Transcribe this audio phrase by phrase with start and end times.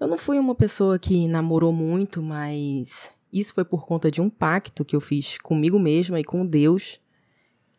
[0.00, 4.30] Eu não fui uma pessoa que namorou muito, mas isso foi por conta de um
[4.30, 7.00] pacto que eu fiz comigo mesma e com Deus,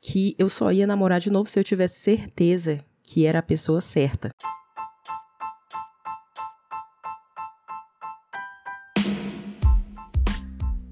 [0.01, 3.79] que eu só ia namorar de novo se eu tivesse certeza que era a pessoa
[3.79, 4.31] certa.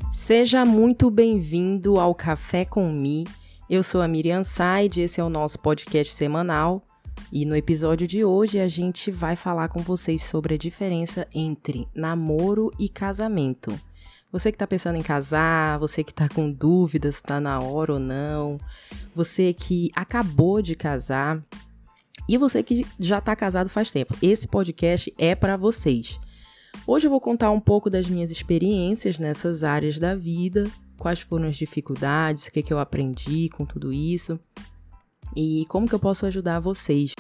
[0.10, 3.26] Seja muito bem-vindo ao Café com Mi.
[3.70, 6.82] Eu sou a Miriam Said, esse é o nosso podcast semanal.
[7.32, 11.88] E no episódio de hoje a gente vai falar com vocês sobre a diferença entre
[11.94, 13.78] namoro e casamento.
[14.32, 17.94] Você que está pensando em casar, você que está com dúvidas se está na hora
[17.94, 18.60] ou não,
[19.14, 21.42] você que acabou de casar
[22.28, 24.16] e você que já está casado faz tempo.
[24.22, 26.20] Esse podcast é para vocês.
[26.86, 31.48] Hoje eu vou contar um pouco das minhas experiências nessas áreas da vida, quais foram
[31.48, 34.40] as dificuldades, o que, que eu aprendi com tudo isso
[35.36, 37.14] e como que eu posso ajudar vocês.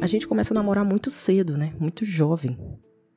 [0.00, 1.74] A gente começa a namorar muito cedo, né?
[1.78, 2.58] Muito jovem.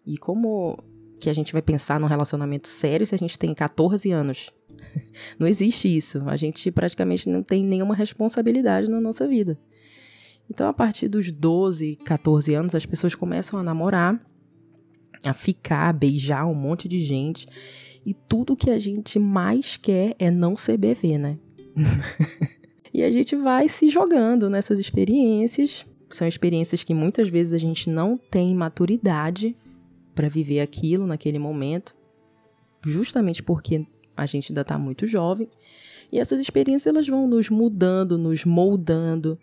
[0.05, 0.77] E como
[1.19, 4.51] que a gente vai pensar num relacionamento sério se a gente tem 14 anos?
[5.39, 6.21] não existe isso.
[6.27, 9.57] A gente praticamente não tem nenhuma responsabilidade na nossa vida.
[10.49, 14.19] Então, a partir dos 12, 14 anos, as pessoas começam a namorar
[15.25, 17.47] a ficar, a beijar um monte de gente.
[18.05, 21.37] E tudo que a gente mais quer é não ser bebê, né?
[22.93, 25.85] e a gente vai se jogando nessas experiências.
[26.09, 29.55] São experiências que muitas vezes a gente não tem maturidade
[30.13, 31.95] para viver aquilo naquele momento,
[32.85, 33.85] justamente porque
[34.15, 35.49] a gente ainda está muito jovem.
[36.11, 39.39] E essas experiências elas vão nos mudando, nos moldando.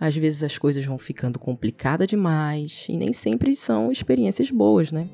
[0.00, 5.10] Às vezes as coisas vão ficando complicadas demais e nem sempre são experiências boas, né?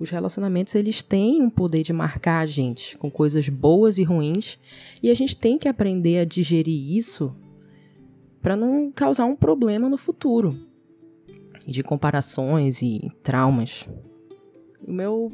[0.00, 4.58] Os relacionamentos eles têm um poder de marcar a gente com coisas boas e ruins,
[5.02, 7.34] e a gente tem que aprender a digerir isso
[8.40, 10.58] para não causar um problema no futuro
[11.66, 13.88] de comparações e traumas.
[14.86, 15.32] O meu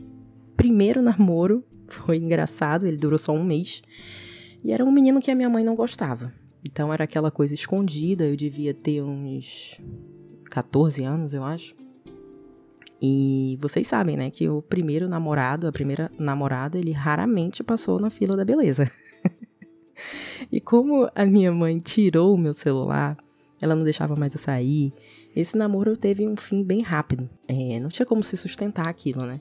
[0.56, 3.82] primeiro namoro foi engraçado, ele durou só um mês.
[4.64, 6.32] E era um menino que a minha mãe não gostava.
[6.64, 9.80] Então era aquela coisa escondida, eu devia ter uns
[10.50, 11.74] 14 anos, eu acho.
[13.00, 18.10] E vocês sabem, né, que o primeiro namorado, a primeira namorada, ele raramente passou na
[18.10, 18.88] fila da beleza.
[20.52, 23.16] e como a minha mãe tirou o meu celular,
[23.60, 24.92] ela não deixava mais eu sair,
[25.34, 27.28] esse namoro teve um fim bem rápido.
[27.48, 29.40] É, não tinha como se sustentar aquilo, né?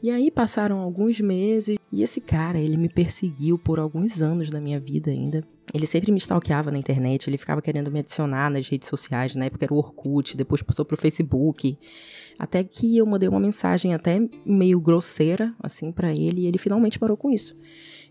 [0.00, 4.58] E aí passaram alguns meses e esse cara, ele me perseguiu por alguns anos da
[4.58, 5.42] minha vida ainda.
[5.74, 9.44] Ele sempre me stalkeava na internet, ele ficava querendo me adicionar nas redes sociais, na
[9.44, 11.76] época era o Orkut, depois passou pro Facebook.
[12.38, 16.98] Até que eu mandei uma mensagem até meio grosseira, assim, para ele, e ele finalmente
[16.98, 17.54] parou com isso.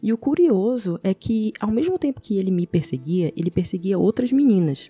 [0.01, 4.31] E o curioso é que, ao mesmo tempo que ele me perseguia, ele perseguia outras
[4.31, 4.87] meninas.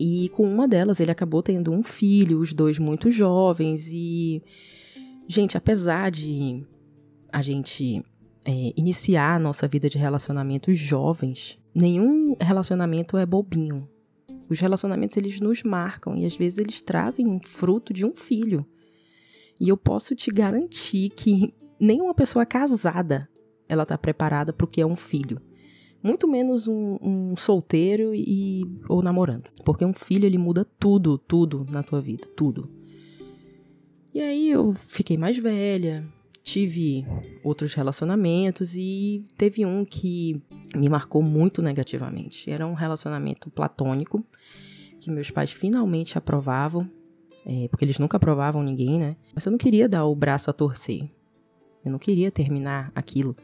[0.00, 3.90] E com uma delas ele acabou tendo um filho, os dois muito jovens.
[3.92, 4.42] E,
[5.26, 6.62] gente, apesar de
[7.38, 8.04] a gente
[8.44, 13.88] é, iniciar a nossa vida de relacionamentos jovens, nenhum relacionamento é bobinho.
[14.48, 18.66] Os relacionamentos eles nos marcam e às vezes eles trazem um fruto de um filho.
[19.60, 23.28] E eu posso te garantir que nenhuma pessoa casada
[23.68, 25.40] ela está preparada para o que é um filho.
[26.02, 31.66] Muito menos um, um, solteiro e ou namorando, porque um filho ele muda tudo, tudo
[31.70, 32.68] na tua vida, tudo.
[34.14, 36.04] E aí eu fiquei mais velha,
[36.48, 37.04] tive
[37.44, 40.40] outros relacionamentos e teve um que
[40.74, 42.50] me marcou muito negativamente.
[42.50, 44.24] Era um relacionamento platônico
[44.98, 46.90] que meus pais finalmente aprovavam,
[47.44, 49.16] é, porque eles nunca aprovavam ninguém, né?
[49.34, 51.10] Mas eu não queria dar o braço a torcer.
[51.84, 53.36] Eu não queria terminar aquilo.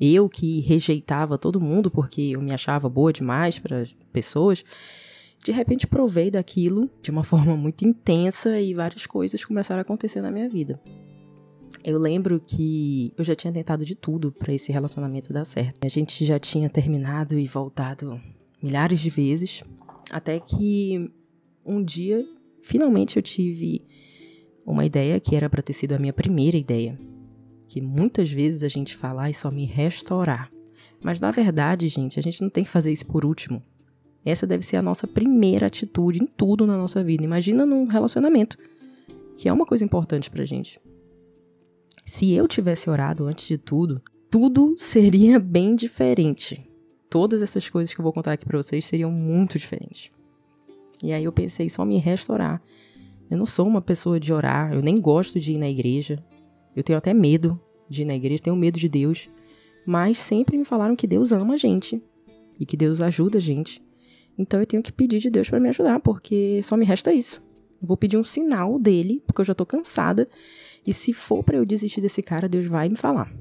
[0.00, 4.64] Eu que rejeitava todo mundo porque eu me achava boa demais para pessoas,
[5.44, 10.20] de repente provei daquilo de uma forma muito intensa e várias coisas começaram a acontecer
[10.20, 10.80] na minha vida.
[11.84, 15.84] Eu lembro que eu já tinha tentado de tudo para esse relacionamento dar certo.
[15.84, 18.20] A gente já tinha terminado e voltado
[18.62, 19.64] milhares de vezes,
[20.10, 21.10] até que
[21.66, 22.24] um dia,
[22.60, 23.82] finalmente eu tive
[24.64, 26.96] uma ideia que era para ter sido a minha primeira ideia.
[27.66, 30.52] Que muitas vezes a gente fala, e só me restaurar.
[31.02, 33.60] Mas na verdade, gente, a gente não tem que fazer isso por último.
[34.24, 37.24] Essa deve ser a nossa primeira atitude em tudo na nossa vida.
[37.24, 38.56] Imagina num relacionamento,
[39.36, 40.80] que é uma coisa importante pra gente.
[42.04, 46.60] Se eu tivesse orado antes de tudo, tudo seria bem diferente.
[47.10, 50.10] Todas essas coisas que eu vou contar aqui para vocês seriam muito diferentes.
[51.02, 52.62] E aí eu pensei só me restaurar.
[53.30, 56.22] Eu não sou uma pessoa de orar, eu nem gosto de ir na igreja.
[56.74, 59.28] Eu tenho até medo de ir na igreja, tenho medo de Deus.
[59.84, 62.00] mas sempre me falaram que Deus ama a gente
[62.58, 63.82] e que Deus ajuda a gente.
[64.38, 67.42] Então eu tenho que pedir de Deus para me ajudar, porque só me resta isso.
[67.80, 70.28] Eu vou pedir um sinal dele, porque eu já tô cansada.
[70.86, 73.32] E se for para eu desistir desse cara, Deus vai me falar.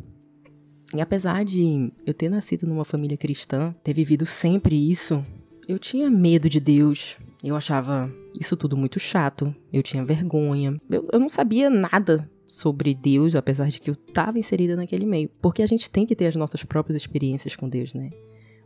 [0.93, 5.25] E apesar de eu ter nascido numa família cristã, ter vivido sempre isso,
[5.67, 7.17] eu tinha medo de Deus.
[7.43, 9.55] Eu achava isso tudo muito chato.
[9.71, 10.79] Eu tinha vergonha.
[10.89, 15.29] Eu, eu não sabia nada sobre Deus, apesar de que eu estava inserida naquele meio.
[15.41, 18.11] Porque a gente tem que ter as nossas próprias experiências com Deus, né?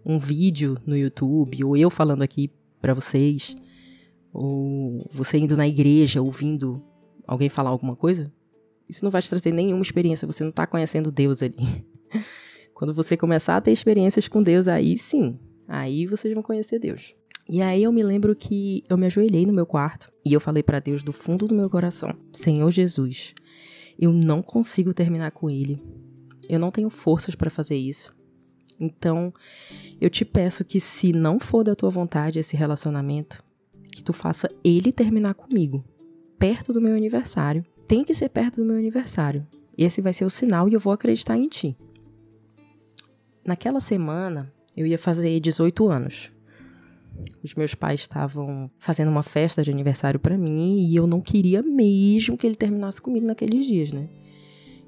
[0.04, 2.52] Um vídeo no YouTube, ou eu falando aqui
[2.82, 3.56] para vocês,
[4.34, 6.84] ou você indo na igreja ouvindo
[7.28, 8.32] alguém falar alguma coisa,
[8.88, 11.86] isso não vai te trazer nenhuma experiência, você não está conhecendo Deus ali.
[12.74, 17.16] Quando você começar a ter experiências com Deus, aí sim, aí vocês vão conhecer Deus.
[17.48, 20.64] E aí eu me lembro que eu me ajoelhei no meu quarto e eu falei
[20.64, 23.34] para Deus do fundo do meu coração: Senhor Jesus,
[23.98, 25.82] eu não consigo terminar com ele.
[26.50, 28.16] Eu não tenho forças para fazer isso.
[28.80, 29.34] Então,
[30.02, 33.44] eu te peço que se não for da tua vontade esse relacionamento,
[33.92, 35.84] que tu faça ele terminar comigo,
[36.38, 37.66] perto do meu aniversário.
[37.88, 39.46] Tem que ser perto do meu aniversário.
[39.78, 41.78] Esse vai ser o sinal e eu vou acreditar em ti.
[43.46, 46.32] Naquela semana, eu ia fazer 18 anos.
[47.44, 51.62] Os meus pais estavam fazendo uma festa de aniversário para mim e eu não queria
[51.62, 54.10] mesmo que ele terminasse comigo naqueles dias, né?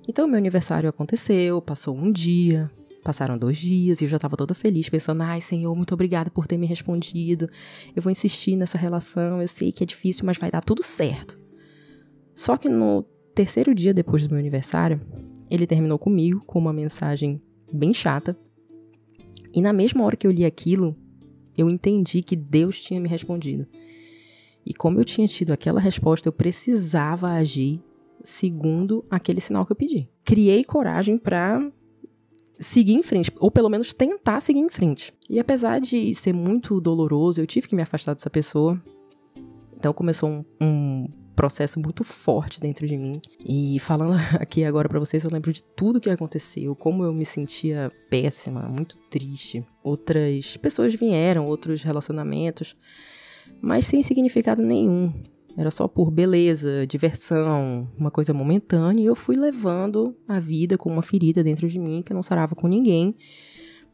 [0.07, 2.71] Então, meu aniversário aconteceu, passou um dia,
[3.03, 6.47] passaram dois dias e eu já estava toda feliz, pensando: ai, Senhor, muito obrigada por
[6.47, 7.49] ter me respondido.
[7.95, 11.46] Eu vou insistir nessa relação, eu sei que é difícil, mas vai dar tudo certo.
[12.37, 13.03] Só que no
[13.33, 15.01] terceiro dia depois do meu aniversário,
[15.49, 17.41] ele terminou comigo com uma mensagem
[17.73, 18.37] bem chata.
[19.51, 20.95] E na mesma hora que eu li aquilo,
[21.57, 23.65] eu entendi que Deus tinha me respondido.
[24.63, 27.81] E como eu tinha tido aquela resposta, eu precisava agir
[28.23, 30.07] segundo aquele sinal que eu pedi.
[30.23, 31.71] Criei coragem para
[32.59, 35.11] seguir em frente, ou pelo menos tentar seguir em frente.
[35.27, 38.79] E apesar de ser muito doloroso, eu tive que me afastar dessa pessoa.
[39.75, 41.07] Então começou um, um
[41.37, 43.21] processo muito forte dentro de mim.
[43.39, 47.23] E falando aqui agora para vocês, eu lembro de tudo que aconteceu, como eu me
[47.23, 49.65] sentia péssima, muito triste.
[49.83, 52.75] Outras pessoas vieram, outros relacionamentos,
[53.61, 55.13] mas sem significado nenhum.
[55.55, 60.91] Era só por beleza, diversão, uma coisa momentânea, e eu fui levando a vida com
[60.91, 63.15] uma ferida dentro de mim que eu não sarava com ninguém.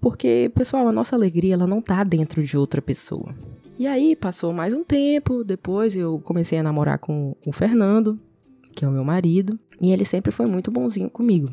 [0.01, 3.33] Porque, pessoal, a nossa alegria ela não tá dentro de outra pessoa.
[3.77, 8.19] E aí passou mais um tempo, depois eu comecei a namorar com o Fernando,
[8.75, 11.49] que é o meu marido, e ele sempre foi muito bonzinho comigo.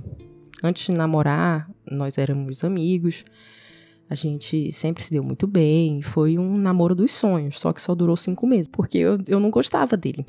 [0.62, 3.24] Antes de namorar, nós éramos amigos,
[4.08, 7.94] a gente sempre se deu muito bem, foi um namoro dos sonhos, só que só
[7.94, 10.26] durou cinco meses, porque eu, eu não gostava dele.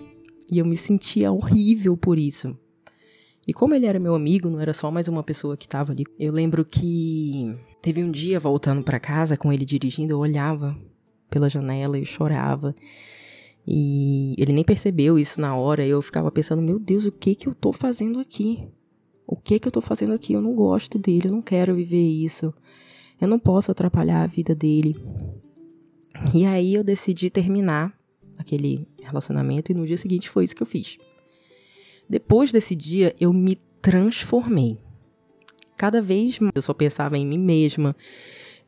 [0.50, 2.58] E eu me sentia horrível por isso.
[3.46, 6.06] E como ele era meu amigo, não era só mais uma pessoa que estava ali.
[6.18, 10.78] Eu lembro que teve um dia voltando para casa com ele dirigindo, eu olhava
[11.31, 12.75] pela janela e chorava.
[13.66, 15.86] E ele nem percebeu isso na hora.
[15.86, 18.68] Eu ficava pensando, meu Deus, o que que eu tô fazendo aqui?
[19.25, 20.33] O que que eu tô fazendo aqui?
[20.33, 22.54] Eu não gosto dele, eu não quero viver isso.
[23.19, 24.95] Eu não posso atrapalhar a vida dele.
[26.33, 27.98] E aí eu decidi terminar
[28.38, 30.98] aquele relacionamento e no dia seguinte foi isso que eu fiz.
[32.10, 34.77] Depois desse dia eu me transformei.
[35.77, 37.95] Cada vez mais eu só pensava em mim mesma.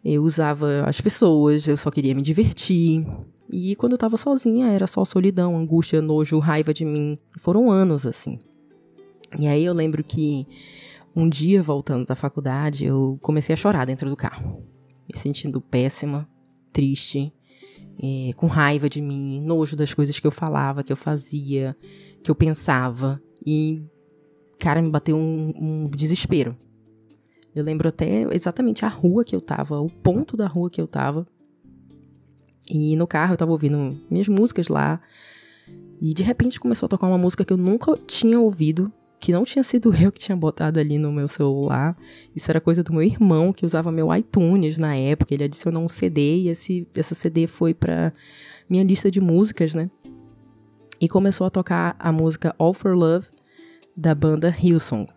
[0.03, 3.05] Eu usava as pessoas, eu só queria me divertir.
[3.49, 7.17] E quando eu tava sozinha, era só solidão, angústia, nojo, raiva de mim.
[7.37, 8.39] Foram anos assim.
[9.39, 10.45] E aí eu lembro que
[11.15, 14.63] um dia, voltando da faculdade, eu comecei a chorar dentro do carro.
[15.07, 16.27] Me sentindo péssima,
[16.71, 17.31] triste,
[18.01, 21.75] é, com raiva de mim, nojo das coisas que eu falava, que eu fazia,
[22.23, 23.21] que eu pensava.
[23.45, 23.83] E,
[24.59, 26.57] cara, me bateu um, um desespero.
[27.55, 30.87] Eu lembro até exatamente a rua que eu tava, o ponto da rua que eu
[30.87, 31.27] tava.
[32.69, 34.99] E no carro eu tava ouvindo minhas músicas lá.
[36.01, 39.43] E de repente começou a tocar uma música que eu nunca tinha ouvido, que não
[39.43, 41.95] tinha sido eu que tinha botado ali no meu celular.
[42.35, 45.33] Isso era coisa do meu irmão, que usava meu iTunes na época.
[45.33, 48.11] Ele adicionou um CD e esse, essa CD foi pra
[48.69, 49.89] minha lista de músicas, né?
[50.99, 53.27] E começou a tocar a música All for Love
[53.95, 55.07] da banda Hillsong.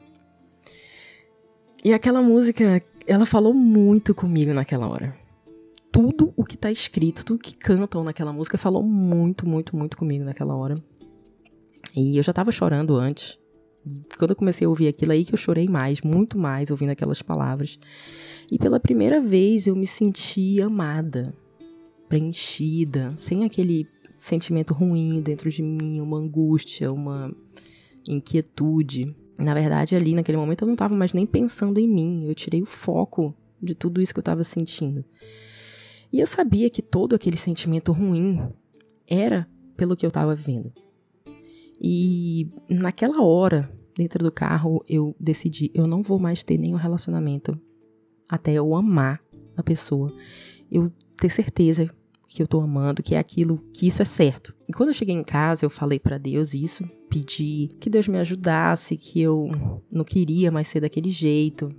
[1.87, 5.15] E aquela música, ela falou muito comigo naquela hora.
[5.93, 10.25] Tudo o que tá escrito, tudo que cantam naquela música falou muito, muito, muito comigo
[10.25, 10.83] naquela hora.
[11.95, 13.39] E eu já tava chorando antes.
[14.19, 17.23] Quando eu comecei a ouvir aquilo aí que eu chorei mais, muito mais, ouvindo aquelas
[17.23, 17.79] palavras.
[18.51, 21.33] E pela primeira vez eu me senti amada,
[22.09, 23.87] preenchida, sem aquele
[24.19, 27.33] sentimento ruim dentro de mim, uma angústia, uma
[28.09, 29.15] inquietude.
[29.39, 32.63] Na verdade, ali naquele momento eu não estava mais nem pensando em mim, eu tirei
[32.63, 35.05] o foco de tudo isso que eu estava sentindo.
[36.13, 38.41] E eu sabia que todo aquele sentimento ruim
[39.07, 40.73] era pelo que eu estava vivendo.
[41.81, 47.59] E naquela hora, dentro do carro, eu decidi, eu não vou mais ter nenhum relacionamento
[48.29, 49.21] até eu amar
[49.57, 50.13] a pessoa.
[50.71, 50.91] Eu
[51.21, 51.91] ter certeza
[52.27, 54.55] que eu tô amando, que é aquilo, que isso é certo.
[54.69, 56.85] E quando eu cheguei em casa, eu falei para Deus isso,
[57.17, 59.51] pedi que Deus me ajudasse, que eu
[59.91, 61.71] não queria mais ser daquele jeito.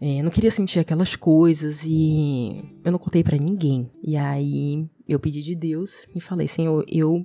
[0.00, 3.88] É, não queria sentir aquelas coisas e eu não contei para ninguém.
[4.02, 7.24] E aí eu pedi de Deus e falei: Senhor, eu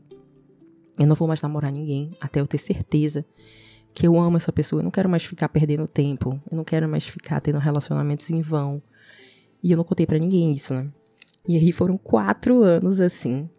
[1.00, 3.26] eu não vou mais namorar ninguém até eu ter certeza
[3.94, 4.82] que eu amo essa pessoa.
[4.82, 6.40] Eu não quero mais ficar perdendo tempo.
[6.50, 8.82] Eu não quero mais ficar tendo relacionamentos em vão.
[9.64, 10.88] E eu não contei para ninguém isso, né?
[11.48, 13.50] E aí foram quatro anos assim.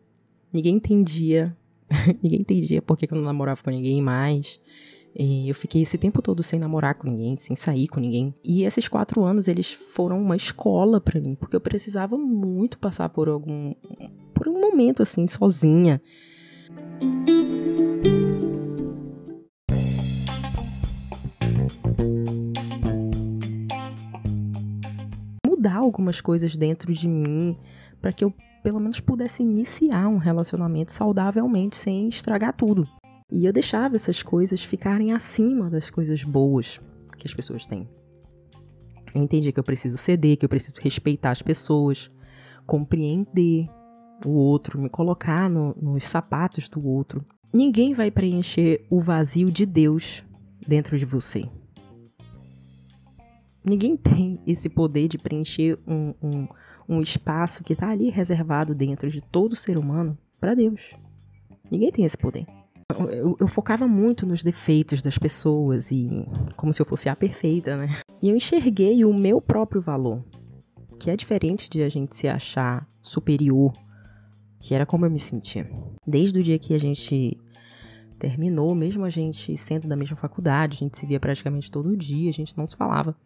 [0.53, 1.57] Ninguém entendia.
[2.23, 4.61] ninguém entendia por que eu não namorava com ninguém mais.
[5.15, 8.35] E eu fiquei esse tempo todo sem namorar com ninguém, sem sair com ninguém.
[8.43, 13.11] E esses quatro anos, eles foram uma escola para mim, porque eu precisava muito passar
[13.11, 13.75] por algum.
[14.33, 16.01] por um momento assim, sozinha.
[25.47, 27.59] Mudar algumas coisas dentro de mim
[28.01, 28.33] para que eu
[28.63, 32.87] pelo menos pudesse iniciar um relacionamento saudavelmente sem estragar tudo.
[33.31, 36.81] E eu deixava essas coisas ficarem acima das coisas boas
[37.19, 37.89] que as pessoas têm.
[39.15, 42.11] Eu entendi que eu preciso ceder, que eu preciso respeitar as pessoas,
[42.67, 43.69] compreender
[44.25, 47.25] o outro, me colocar no, nos sapatos do outro.
[47.53, 50.25] Ninguém vai preencher o vazio de Deus
[50.67, 51.49] dentro de você.
[53.65, 56.49] Ninguém tem esse poder de preencher um, um,
[56.89, 60.95] um espaço que está ali reservado dentro de todo ser humano para Deus.
[61.71, 62.47] Ninguém tem esse poder.
[63.11, 67.77] Eu, eu, focava muito nos defeitos das pessoas e como se eu fosse a perfeita,
[67.77, 67.89] né?
[68.21, 70.23] E eu enxerguei o meu próprio valor,
[70.99, 73.73] que é diferente de a gente se achar superior,
[74.61, 75.71] que era como eu me sentia.
[76.07, 77.41] Desde o dia que a gente
[78.19, 82.29] terminou, mesmo a gente sendo da mesma faculdade, a gente se via praticamente todo dia,
[82.29, 83.17] a gente não se falava.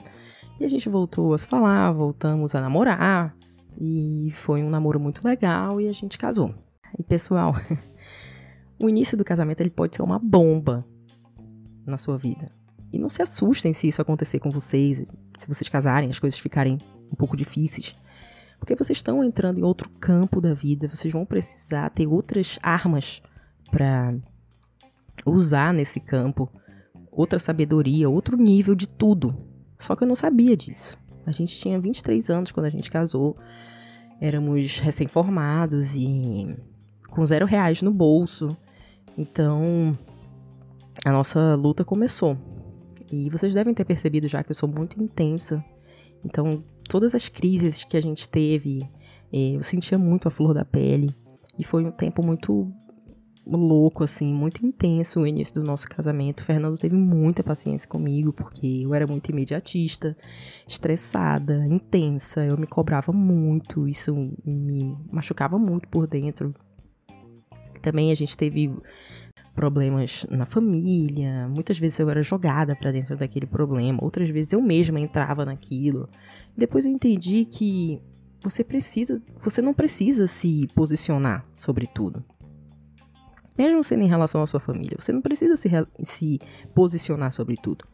[0.59, 3.37] E a gente voltou a se falar, voltamos a namorar,
[3.79, 6.55] e foi um namoro muito legal e a gente casou.
[6.99, 7.55] E pessoal,
[8.79, 10.87] o início do casamento ele pode ser uma bomba
[11.85, 12.47] na sua vida.
[12.93, 15.05] E não se assustem se isso acontecer com vocês,
[15.39, 16.79] se vocês casarem, as coisas ficarem
[17.13, 17.95] um pouco difíceis.
[18.59, 23.23] Porque vocês estão entrando em outro campo da vida, vocês vão precisar ter outras armas
[23.71, 24.15] para
[25.27, 26.51] usar nesse campo,
[27.11, 29.37] outra sabedoria, outro nível de tudo.
[29.79, 30.99] Só que eu não sabia disso.
[31.27, 33.37] A gente tinha 23 anos quando a gente casou,
[34.21, 36.57] éramos recém-formados e
[37.11, 38.57] com zero reais no bolso.
[39.19, 39.99] Então,
[41.05, 42.39] a nossa luta começou.
[43.11, 45.65] E vocês devem ter percebido já que eu sou muito intensa.
[46.25, 48.83] Então, todas as crises que a gente teve,
[49.33, 51.15] eh, eu sentia muito a flor da pele.
[51.59, 52.73] E foi um tempo muito
[53.47, 56.41] louco, assim, muito intenso o início do nosso casamento.
[56.41, 60.17] O Fernando teve muita paciência comigo, porque eu era muito imediatista,
[60.67, 66.55] estressada, intensa, eu me cobrava muito, isso me machucava muito por dentro.
[67.81, 68.75] Também a gente teve
[69.55, 74.61] problemas na família, muitas vezes eu era jogada para dentro daquele problema, outras vezes eu
[74.61, 76.09] mesma entrava naquilo.
[76.57, 78.03] Depois eu entendi que
[78.43, 82.23] você precisa, você não precisa se posicionar sobre tudo.
[83.57, 85.71] Mesmo sendo em relação à sua família, você não precisa se,
[86.03, 86.41] se
[86.75, 87.87] posicionar sobre tudo.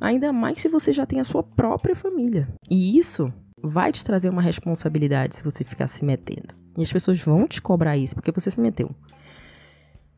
[0.00, 2.48] Ainda mais se você já tem a sua própria família.
[2.70, 6.54] E isso vai te trazer uma responsabilidade se você ficar se metendo.
[6.76, 8.90] E as pessoas vão te cobrar isso porque você se meteu.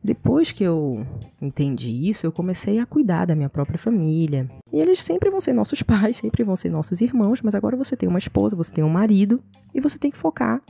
[0.03, 1.05] Depois que eu
[1.41, 4.49] entendi isso, eu comecei a cuidar da minha própria família.
[4.71, 7.95] E eles sempre vão ser nossos pais, sempre vão ser nossos irmãos, mas agora você
[7.95, 9.41] tem uma esposa, você tem um marido
[9.73, 10.61] e você tem que focar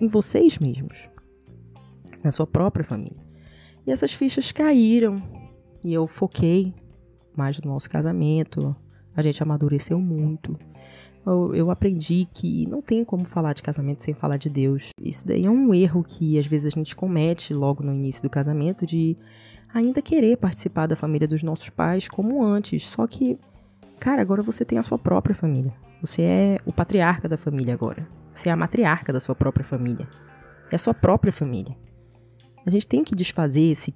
[0.00, 1.08] em vocês mesmos
[2.22, 3.22] na sua própria família.
[3.86, 5.22] E essas fichas caíram
[5.82, 6.74] e eu foquei
[7.36, 8.74] mais no nosso casamento.
[9.16, 10.58] A gente amadureceu muito.
[11.24, 14.90] Eu, eu, aprendi que não tem como falar de casamento sem falar de Deus.
[15.00, 18.30] Isso daí é um erro que às vezes a gente comete logo no início do
[18.30, 19.16] casamento de
[19.72, 22.88] ainda querer participar da família dos nossos pais como antes.
[22.88, 23.38] Só que,
[24.00, 25.72] cara, agora você tem a sua própria família.
[26.00, 28.06] Você é o patriarca da família agora.
[28.32, 30.08] Você é a matriarca da sua própria família.
[30.70, 31.76] É a sua própria família.
[32.66, 33.94] A gente tem que desfazer esse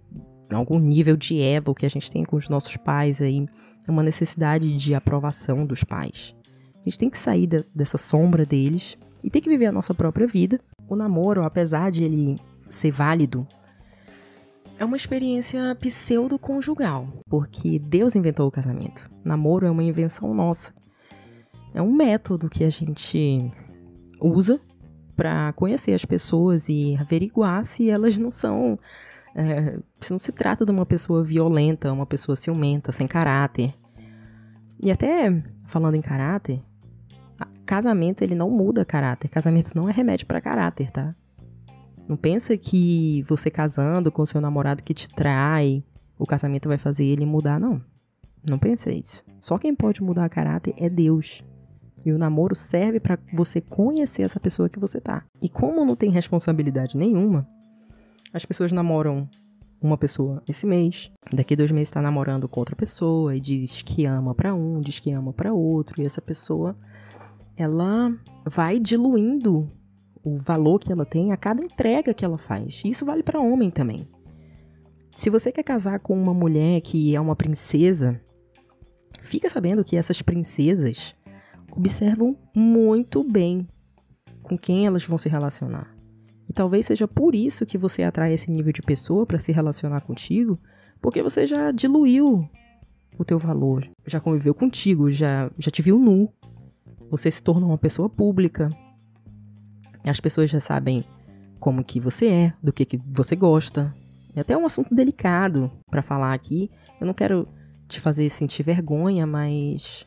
[0.55, 3.47] algum nível de elo que a gente tem com os nossos pais aí,
[3.87, 6.35] é uma necessidade de aprovação dos pais.
[6.75, 9.95] A gente tem que sair da, dessa sombra deles e tem que viver a nossa
[9.95, 10.61] própria vida.
[10.89, 12.39] O namoro, apesar de ele
[12.69, 13.47] ser válido,
[14.79, 19.09] é uma experiência pseudo-conjugal, porque Deus inventou o casamento.
[19.25, 20.75] Namoro é uma invenção nossa.
[21.75, 23.51] É um método que a gente
[24.21, 24.61] usa
[25.17, 28.79] para conhecer as pessoas e averiguar se elas não são.
[29.35, 33.75] É, se não se trata de uma pessoa violenta, uma pessoa ciumenta, sem caráter.
[34.81, 36.61] E até falando em caráter,
[37.65, 39.29] casamento ele não muda caráter.
[39.29, 41.15] Casamento não é remédio para caráter, tá?
[42.07, 45.83] Não pensa que você casando com seu namorado que te trai,
[46.19, 47.81] o casamento vai fazer ele mudar, não.
[48.49, 49.25] Não pensa isso.
[49.41, 51.45] Só quem pode mudar caráter é Deus.
[52.05, 55.25] E o namoro serve para você conhecer essa pessoa que você tá.
[55.41, 57.47] E como não tem responsabilidade nenhuma,
[58.33, 59.29] as pessoas namoram
[59.83, 64.07] uma pessoa esse mês, daqui dois meses está namorando com outra pessoa e diz que
[64.07, 66.77] ama para um, diz que ama para outro, e essa pessoa
[67.57, 68.13] ela
[68.47, 69.71] vai diluindo
[70.25, 72.83] o valor que ela tem a cada entrega que ela faz.
[72.85, 74.09] Isso vale para homem também.
[75.15, 78.21] Se você quer casar com uma mulher que é uma princesa,
[79.21, 81.15] fica sabendo que essas princesas
[81.77, 83.67] observam muito bem
[84.43, 85.95] com quem elas vão se relacionar.
[86.49, 90.03] E talvez seja por isso que você atrai esse nível de pessoa para se relacionar
[90.03, 90.59] contigo,
[91.01, 92.49] porque você já diluiu
[93.19, 96.29] o teu valor, já conviveu contigo, já, já te viu nu.
[97.11, 98.71] Você se tornou uma pessoa pública,
[100.07, 101.05] as pessoas já sabem
[101.61, 103.95] como que você é, do que, que você gosta.
[104.35, 106.71] É até um assunto delicado para falar aqui.
[107.01, 107.47] Eu não quero
[107.87, 110.07] te fazer sentir vergonha, mas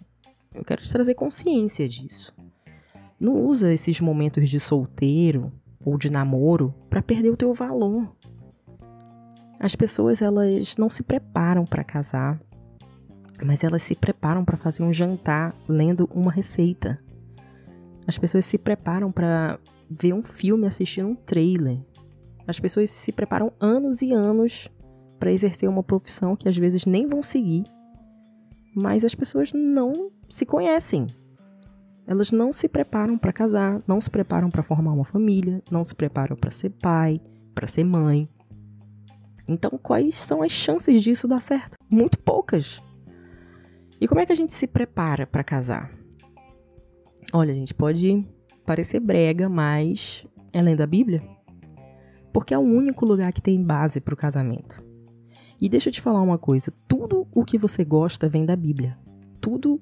[0.55, 2.33] eu quero te trazer consciência disso.
[3.19, 5.51] Não usa esses momentos de solteiro
[5.83, 8.15] ou de namoro para perder o teu valor.
[9.59, 12.41] As pessoas elas não se preparam para casar,
[13.43, 16.99] mas elas se preparam para fazer um jantar lendo uma receita.
[18.07, 19.59] As pessoas se preparam para
[19.89, 21.79] ver um filme assistindo um trailer.
[22.47, 24.69] As pessoas se preparam anos e anos
[25.19, 27.65] para exercer uma profissão que às vezes nem vão seguir.
[28.75, 31.07] Mas as pessoas não se conhecem.
[32.05, 35.95] Elas não se preparam para casar, não se preparam para formar uma família, não se
[35.95, 37.21] preparam para ser pai,
[37.55, 38.29] para ser mãe.
[39.49, 41.77] Então, quais são as chances disso dar certo?
[41.89, 42.81] Muito poucas.
[43.99, 45.91] E como é que a gente se prepara para casar?
[47.31, 48.27] Olha, a gente pode
[48.65, 51.23] parecer brega, mas é lendo a Bíblia.
[52.33, 54.83] Porque é o único lugar que tem base para o casamento.
[55.65, 58.95] E deixa eu te falar uma coisa: tudo o que você gosta vem da Bíblia.
[59.41, 59.81] Tudo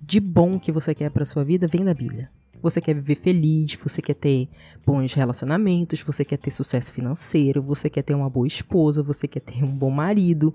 [0.00, 2.30] de bom que você quer para sua vida vem da Bíblia.
[2.62, 4.48] Você quer viver feliz, você quer ter
[4.86, 9.40] bons relacionamentos, você quer ter sucesso financeiro, você quer ter uma boa esposa, você quer
[9.40, 10.54] ter um bom marido,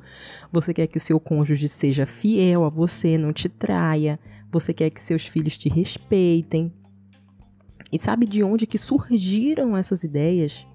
[0.52, 4.20] você quer que o seu cônjuge seja fiel a você, não te traia,
[4.52, 6.74] você quer que seus filhos te respeitem,
[7.92, 10.66] e sabe de onde que surgiram essas ideias?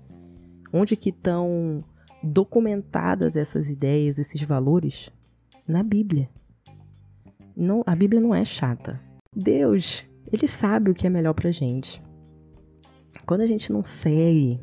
[0.73, 1.85] Onde que estão
[2.23, 5.11] documentadas essas ideias, esses valores?
[5.67, 6.29] Na Bíblia.
[7.57, 9.01] Não, a Bíblia não é chata.
[9.35, 12.03] Deus, ele sabe o que é melhor pra gente.
[13.27, 14.61] Quando a gente não segue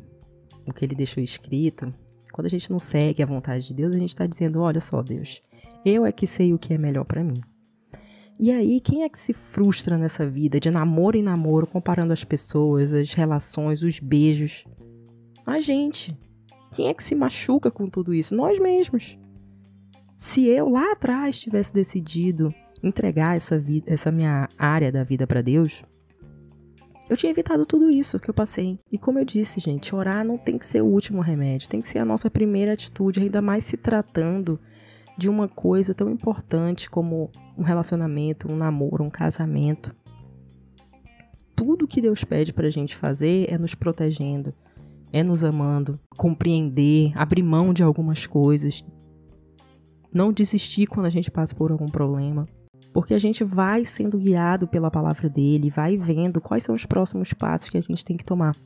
[0.66, 1.92] o que ele deixou escrito,
[2.32, 5.02] quando a gente não segue a vontade de Deus, a gente está dizendo: olha só,
[5.02, 5.42] Deus,
[5.84, 7.40] eu é que sei o que é melhor para mim.
[8.38, 12.24] E aí, quem é que se frustra nessa vida de namoro em namoro, comparando as
[12.24, 14.64] pessoas, as relações, os beijos?
[15.46, 16.16] A gente.
[16.72, 18.34] Quem é que se machuca com tudo isso?
[18.34, 19.18] Nós mesmos.
[20.16, 25.42] Se eu lá atrás tivesse decidido entregar essa vida, essa minha área da vida para
[25.42, 25.82] Deus,
[27.08, 28.78] eu tinha evitado tudo isso que eu passei.
[28.90, 31.88] E como eu disse, gente, orar não tem que ser o último remédio, tem que
[31.88, 34.60] ser a nossa primeira atitude, ainda mais se tratando
[35.18, 39.94] de uma coisa tão importante como um relacionamento, um namoro, um casamento.
[41.56, 44.54] Tudo que Deus pede para a gente fazer é nos protegendo,
[45.12, 48.84] é nos amando, compreender, abrir mão de algumas coisas,
[50.12, 52.46] não desistir quando a gente passa por algum problema.
[52.92, 57.32] Porque a gente vai sendo guiado pela palavra dele, vai vendo quais são os próximos
[57.32, 58.56] passos que a gente tem que tomar.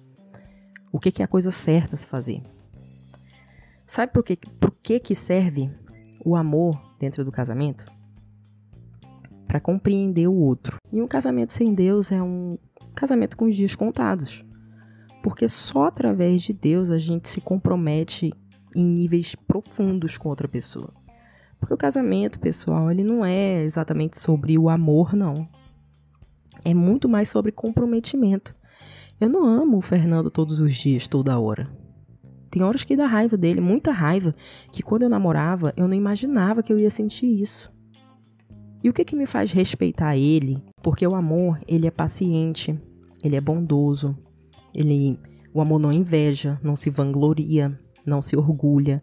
[0.91, 2.43] O que, que é a coisa certa a se fazer.
[3.87, 5.71] Sabe por que, por que, que serve
[6.25, 7.85] o amor dentro do casamento
[9.47, 10.79] para compreender o outro.
[10.91, 12.59] E um casamento sem Deus é um
[12.95, 14.45] casamento com os dias contados.
[15.25, 18.31] Porque só através de Deus a gente se compromete
[18.77, 20.93] em níveis profundos com outra pessoa.
[21.59, 25.49] Porque o casamento, pessoal, ele não é exatamente sobre o amor, não.
[26.63, 28.55] É muito mais sobre comprometimento.
[29.19, 31.71] Eu não amo o Fernando todos os dias, toda hora.
[32.51, 34.35] Tem horas que dá raiva dele, muita raiva,
[34.71, 37.73] que quando eu namorava, eu não imaginava que eu ia sentir isso.
[38.83, 40.63] E o que que me faz respeitar ele?
[40.83, 42.79] Porque o amor, ele é paciente,
[43.23, 44.15] ele é bondoso,
[44.75, 45.19] ele
[45.55, 49.03] o amor não inveja, não se vangloria, não se orgulha.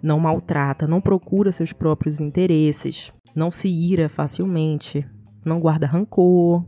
[0.00, 5.06] não maltrata, não procura seus próprios interesses, não se ira facilmente,
[5.44, 6.64] não guarda rancor.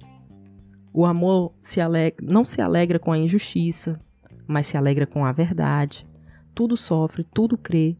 [0.92, 4.00] O amor se alegra, não se alegra com a injustiça,
[4.46, 6.06] mas se alegra com a verdade.
[6.54, 7.96] Tudo sofre, tudo crê,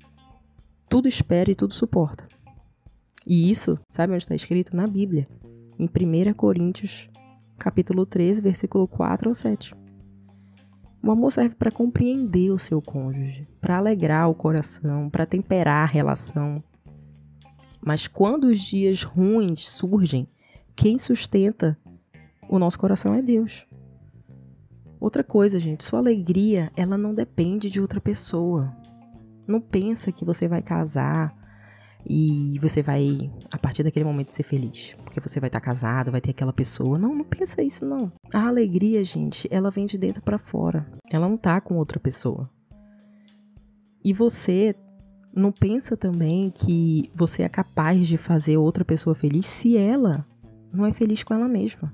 [0.89, 2.29] tudo espera e tudo suporta.
[3.27, 4.77] E isso, sabe onde está escrito?
[4.77, 5.27] Na Bíblia,
[5.79, 7.11] em 1 Coríntios,
[7.59, 9.84] capítulo 13, versículo 4 ao 7.
[11.05, 15.93] O amor serve para compreender o seu cônjuge, para alegrar o coração, para temperar a
[15.93, 16.65] relação.
[17.85, 20.27] Mas quando os dias ruins surgem,
[20.75, 21.79] quem sustenta
[22.49, 23.67] o nosso coração é Deus.
[24.99, 28.75] Outra coisa, gente, sua alegria, ela não depende de outra pessoa.
[29.47, 31.37] Não pensa que você vai casar
[32.09, 33.31] e você vai,
[33.75, 34.97] partir daquele momento, ser feliz.
[35.05, 36.97] Porque você vai estar casado, vai ter aquela pessoa.
[36.97, 38.13] Não, não pensa isso, não.
[38.33, 40.87] A alegria, gente, ela vem de dentro para fora.
[41.11, 42.49] Ela não tá com outra pessoa.
[44.05, 44.77] E você
[45.35, 50.25] não pensa também que você é capaz de fazer outra pessoa feliz se ela
[50.73, 51.93] não é feliz com ela mesma.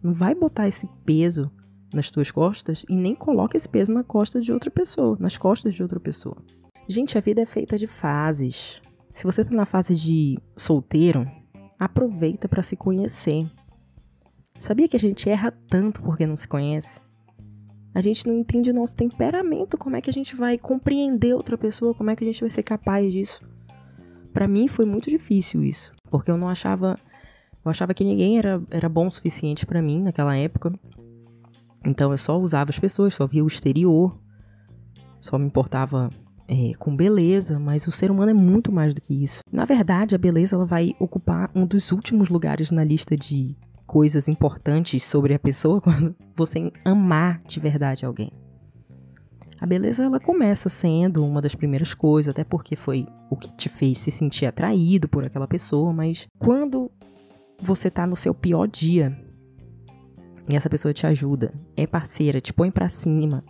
[0.00, 1.50] Não vai botar esse peso
[1.92, 5.74] nas tuas costas e nem coloca esse peso na costa de outra pessoa, nas costas
[5.74, 6.36] de outra pessoa.
[6.86, 8.80] Gente, a vida é feita de fases.
[9.14, 11.24] Se você está na fase de solteiro,
[11.78, 13.48] aproveita para se conhecer.
[14.58, 17.00] Sabia que a gente erra tanto porque não se conhece?
[17.94, 21.56] A gente não entende o nosso temperamento, como é que a gente vai compreender outra
[21.56, 23.40] pessoa, como é que a gente vai ser capaz disso?
[24.32, 26.96] Para mim foi muito difícil isso, porque eu não achava,
[27.64, 30.72] eu achava que ninguém era, era bom o suficiente para mim naquela época.
[31.86, 34.18] Então eu só usava as pessoas, só via o exterior,
[35.20, 36.10] só me importava
[36.48, 39.40] é, com beleza, mas o ser humano é muito mais do que isso.
[39.50, 44.28] Na verdade, a beleza ela vai ocupar um dos últimos lugares na lista de coisas
[44.28, 48.32] importantes sobre a pessoa quando você amar de verdade alguém.
[49.60, 53.68] A beleza ela começa sendo uma das primeiras coisas, até porque foi o que te
[53.68, 56.90] fez se sentir atraído por aquela pessoa, mas quando
[57.58, 59.16] você tá no seu pior dia
[60.50, 63.42] e essa pessoa te ajuda, é parceira, te põe para cima,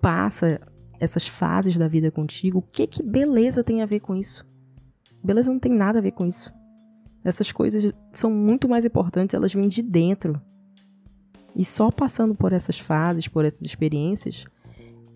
[0.00, 0.58] passa
[1.00, 4.44] essas fases da vida contigo, o que que beleza tem a ver com isso?
[5.22, 6.52] Beleza não tem nada a ver com isso.
[7.24, 10.40] Essas coisas são muito mais importantes, elas vêm de dentro.
[11.54, 14.44] E só passando por essas fases, por essas experiências,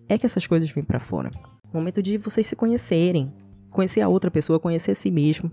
[0.09, 1.31] é que essas coisas vêm para fora.
[1.73, 3.33] Momento de vocês se conhecerem,
[3.69, 5.51] conhecer a outra pessoa, conhecer a si mesmo.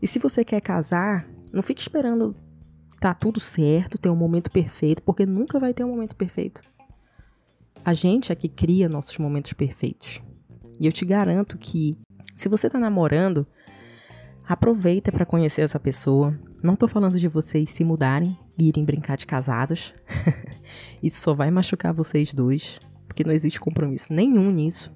[0.00, 2.34] E se você quer casar, não fique esperando
[3.02, 6.60] tá tudo certo, ter um momento perfeito, porque nunca vai ter um momento perfeito.
[7.84, 10.20] A gente é que cria nossos momentos perfeitos.
[10.78, 11.98] E eu te garanto que
[12.34, 13.46] se você tá namorando,
[14.46, 16.38] aproveita para conhecer essa pessoa.
[16.62, 19.94] Não tô falando de vocês se mudarem e irem brincar de casados.
[21.02, 24.92] Isso só vai machucar vocês dois, porque não existe compromisso nenhum nisso.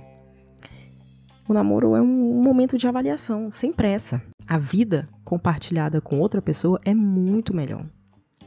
[1.48, 4.22] O namoro é um momento de avaliação, sem pressa.
[4.46, 7.86] A vida compartilhada com outra pessoa é muito melhor.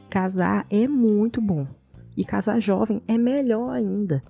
[0.08, 1.66] Casar é muito bom.
[2.16, 4.22] E casar jovem é melhor ainda,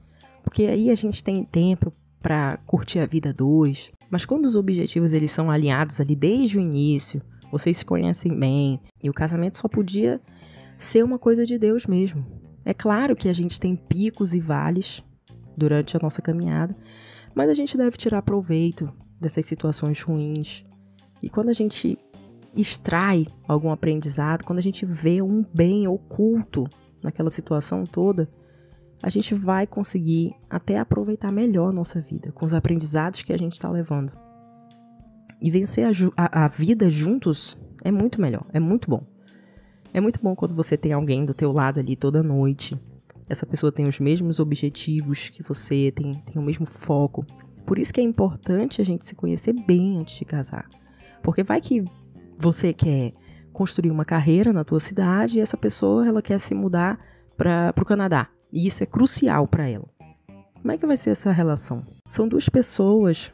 [0.42, 3.90] porque aí a gente tem tempo para curtir a vida dois.
[4.10, 8.80] Mas quando os objetivos eles são alinhados ali desde o início, vocês se conhecem bem,
[9.02, 10.20] e o casamento só podia
[10.78, 12.24] ser uma coisa de Deus mesmo.
[12.64, 15.02] É claro que a gente tem picos e vales
[15.56, 16.76] durante a nossa caminhada,
[17.34, 20.64] mas a gente deve tirar proveito dessas situações ruins.
[21.22, 21.98] E quando a gente
[22.56, 26.68] extrai algum aprendizado, quando a gente vê um bem oculto
[27.02, 28.28] naquela situação toda,
[29.02, 33.38] a gente vai conseguir até aproveitar melhor a nossa vida, com os aprendizados que a
[33.38, 34.12] gente está levando.
[35.40, 39.02] E vencer a, a, a, vida juntos é muito melhor, é muito bom.
[39.92, 42.78] É muito bom quando você tem alguém do teu lado ali toda noite.
[43.28, 47.24] Essa pessoa tem os mesmos objetivos que você, tem, tem o mesmo foco.
[47.66, 50.68] Por isso que é importante a gente se conhecer bem antes de casar.
[51.22, 51.84] Porque vai que
[52.38, 53.14] você quer
[53.60, 56.98] construir uma carreira na tua cidade e essa pessoa ela quer se mudar
[57.36, 58.26] para o Canadá.
[58.50, 59.86] E isso é crucial para ela.
[60.54, 61.84] Como é que vai ser essa relação?
[62.08, 63.30] São duas pessoas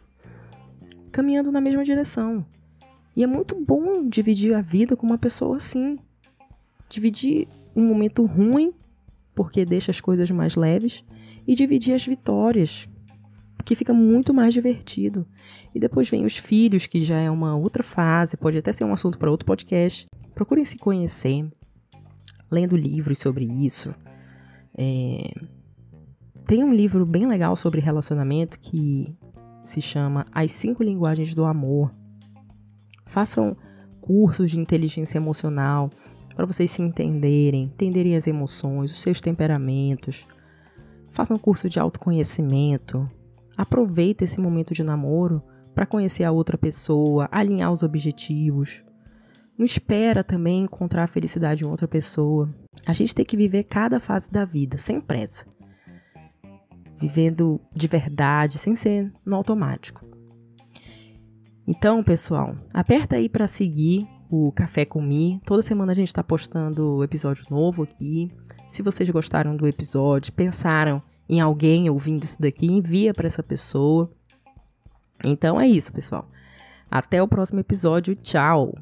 [1.12, 2.44] caminhando na mesma direção.
[3.14, 5.96] E é muito bom dividir a vida com uma pessoa assim.
[6.88, 8.72] Dividir um momento ruim,
[9.32, 11.04] porque deixa as coisas mais leves,
[11.46, 12.88] e dividir as vitórias,
[13.56, 15.24] porque fica muito mais divertido.
[15.72, 18.92] E depois vem os filhos, que já é uma outra fase, pode até ser um
[18.92, 20.06] assunto para outro podcast.
[20.36, 21.50] Procurem se conhecer,
[22.48, 23.92] lendo livros sobre isso.
[24.78, 25.32] É...
[26.46, 29.12] Tem um livro bem legal sobre relacionamento que
[29.64, 31.92] se chama As Cinco Linguagens do Amor.
[33.04, 33.56] Façam
[34.00, 35.90] cursos de inteligência emocional
[36.36, 40.24] para vocês se entenderem, entenderem as emoções, os seus temperamentos.
[41.10, 43.10] Façam curso de autoconhecimento,
[43.56, 45.42] Aproveita esse momento de namoro
[45.74, 48.84] para conhecer a outra pessoa, alinhar os objetivos.
[49.58, 52.52] Não espera também encontrar a felicidade em outra pessoa.
[52.86, 55.46] A gente tem que viver cada fase da vida, sem pressa.
[56.98, 60.04] Vivendo de verdade, sem ser no automático.
[61.66, 65.40] Então, pessoal, aperta aí para seguir o Café com Mi.
[65.44, 68.30] Toda semana a gente está postando episódio novo aqui.
[68.68, 74.10] Se vocês gostaram do episódio, pensaram em alguém ouvindo isso daqui, envia para essa pessoa.
[75.24, 76.28] Então é isso, pessoal.
[76.90, 78.14] Até o próximo episódio.
[78.14, 78.74] Tchau!